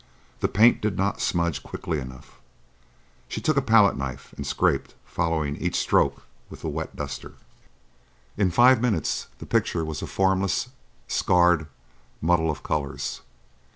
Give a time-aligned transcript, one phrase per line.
[0.39, 2.39] The paint did not smudge quickly enough.
[3.27, 7.33] She took a palette knife and scraped, following each stroke with the wet duster.
[8.35, 10.69] In five minutes the picture was a formless,
[11.07, 11.67] scarred
[12.19, 13.21] muddle of colours.